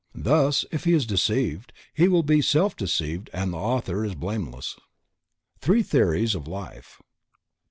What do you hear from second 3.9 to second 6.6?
is blameless. _Three Theories of